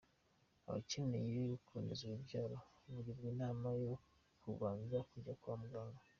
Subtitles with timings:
[0.67, 2.57] Abakeneye kuboneza urubyaro
[2.93, 3.93] bagirwa inama yo
[4.41, 5.99] kubanza kujya kwa muganga.